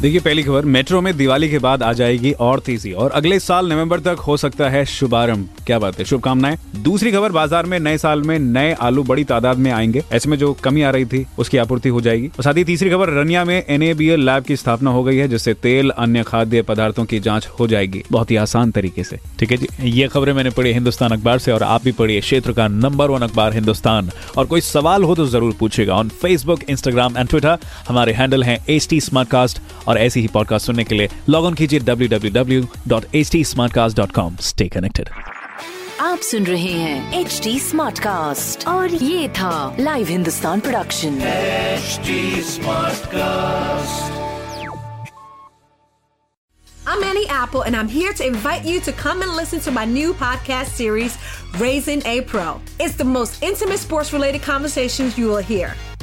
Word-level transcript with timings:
देखिए, 0.00 0.20
पहली 0.20 0.42
खबर, 0.42 0.64
मेट्रो 0.64 1.00
में 1.00 1.16
दिवाली 1.16 1.48
के 1.50 1.58
बाद 1.58 1.82
आ 1.82 1.92
जाएगी 1.92 2.30
और 2.32 2.60
तेज़ी, 2.60 2.92
और 2.92 3.10
अगले 3.10 3.38
साल 3.40 3.66
नवंबर 3.72 4.00
तक 4.00 4.18
हो 4.18 4.36
सकता 4.36 4.68
है 4.68 4.84
शुभारंभ। 4.84 5.48
क्या 5.66 5.78
बात 5.78 5.98
है, 5.98 6.04
शुभकामनाएँ। 6.04 6.56
दूसरी 6.76 7.10
खबर, 7.12 7.32
बाज़ार 7.32 7.66
में 7.66 7.78
नए 7.80 7.98
साल 7.98 8.22
में 8.22 8.38
नए 8.38 8.72
आलू 8.72 9.02
बड़ी 9.02 9.24
तादाद 9.24 9.58
में 9.58 9.70
आएँगे। 9.70 10.02
ऐसे 10.12 10.28
में 10.28 10.36
जो 10.38 10.52
कमी 10.54 10.82
आ 10.82 10.90
रही 10.90 11.04
थी, 11.04 11.24
उसकी 11.38 11.58
आपूर्ति 11.58 11.88
हो 11.88 12.00
जाएगी। 12.00 12.28
और 12.28 12.44
साथ 12.44 12.54
ही 12.54 12.64
तीसरी 12.64 12.90
खबर, 12.90 13.08
रनिया 13.10 13.44
में 13.44 13.64
एनएबीएल 13.68 14.24
लैब 14.26 14.44
की 14.44 14.56
स्थापना 14.56 14.90
हो 14.90 15.02
गई 15.04 15.16
है, 15.16 15.28
जिससे 15.28 15.54
तेल, 15.54 15.90
अन्य 15.90 16.22
खाद्य 16.22 16.62
पदार्थों 16.62 17.04
की 17.04 17.20
जाँच 17.20 17.48
हो 17.60 17.66
जाएगी 17.66 18.02
बहुत 18.12 18.30
ही 18.30 18.36
आसान 18.36 18.70
तरीके 18.70 19.04
से। 19.04 19.18
ठीक 19.38 19.50
है 19.50 19.56
जी, 19.56 19.68
ये 19.82 20.08
खबरें 20.08 20.32
मैंने 20.32 20.50
पढ़ी 20.50 20.72
हिंदुस्तान 20.72 21.10
अखबार 21.10 21.38
से, 21.38 21.52
और 21.52 21.62
आप 21.62 21.84
भी 21.84 21.92
पढ़िए 21.92 22.20
क्षेत्र 22.20 22.52
का 22.52 22.68
नंबर 22.68 23.10
वन 23.10 23.22
अखबार 23.22 23.54
हिंदुस्तान। 23.54 24.10
और 24.38 24.46
कोई 24.46 24.60
सवाल 24.62 25.04
हो 25.04 25.14
तो 25.14 25.26
ज़रूर 25.26 25.54
पूछेगा 25.60 25.94
on 25.94 26.08
Facebook 26.22 26.64
Instagram 26.68 27.18
and 27.18 27.28
Twitter 27.28 27.58
हमारे 27.88 28.12
हैंडल 28.12 28.44
हैं 28.44 28.58
एच 28.68 28.88
टी 28.90 29.00
और 29.89 29.97
ऐसी 29.97 30.21
ही 30.21 30.27
पॉडकास्ट 30.33 30.65
सुनने 30.65 30.83
के 30.83 30.95
लिए 30.95 31.09
लॉग 31.29 31.45
ऑन 31.45 31.53
कीजिए 31.61 31.79
www.htsmartcast.com 31.79 34.39
स्टे 34.49 34.67
कनेक्टेड 34.77 35.09
आप 36.01 36.19
सुन 36.29 36.45
रहे 36.45 36.71
हैं 36.71 37.19
एच 37.19 37.39
डी 37.43 37.59
स्मार्ट 37.59 37.99
कास्ट 37.99 38.67
और 38.67 38.93
ये 38.93 39.27
था 39.39 39.75
Live 39.79 40.07
Hindustan 40.07 40.59
production 40.59 41.19
HD 41.85 42.17
Smartcast. 42.49 44.11
I'm 46.87 47.03
Annie 47.03 47.27
Apple, 47.35 47.61
and 47.69 47.75
I'm 47.75 47.87
here 47.87 48.13
to 48.13 48.25
invite 48.25 48.63
you 48.71 48.79
to 48.87 48.91
come 48.93 49.21
and 49.27 49.35
listen 49.35 49.59
to 49.67 49.71
my 49.71 49.85
new 49.85 50.13
podcast 50.13 50.75
series, 50.81 51.17
Raising 51.57 52.03
a 52.05 52.21
Pro. 52.33 52.59
It's 52.79 52.95
the 52.95 53.05
most 53.05 53.41
intimate 53.43 53.79
sports 53.79 54.13
related 54.13 54.43
conversations 54.43 55.17
you 55.17 55.27
will 55.27 55.43
hear. 55.53 55.73